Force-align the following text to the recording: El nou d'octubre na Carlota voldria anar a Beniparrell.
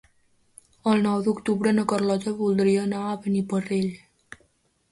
El 0.91 1.03
nou 1.07 1.19
d'octubre 1.27 1.75
na 1.79 1.85
Carlota 1.93 2.35
voldria 2.41 2.89
anar 2.89 3.05
a 3.05 3.15
Beniparrell. 3.27 3.89